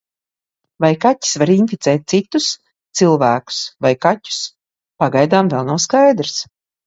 Vai 0.83 0.89
kaķis 1.03 1.33
var 1.41 1.51
inficēt 1.55 2.07
citus- 2.13 2.47
cilvēkus 3.01 3.59
vai 3.87 3.93
kaķus, 4.07 4.41
pagaidām 5.05 5.55
vēl 5.55 5.69
nav 5.73 5.85
skaidrs. 5.85 6.41